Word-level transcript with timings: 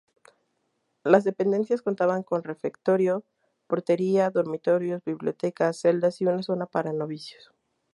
Las 1.03 1.25
dependencias 1.25 1.83
contaban 1.83 2.23
con 2.23 2.41
refectorio, 2.43 3.23
portería, 3.67 4.31
dormitorios, 4.31 5.03
biblioteca, 5.05 5.71
celdas 5.73 6.21
y 6.21 6.25
una 6.25 6.41
zona 6.41 6.65
para 6.65 6.91
novicios. 6.91 7.51